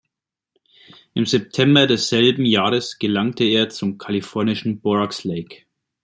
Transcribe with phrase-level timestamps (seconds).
[1.13, 5.67] Im September desselben Jahres gelangte er zum kalifornischen Borax Lake.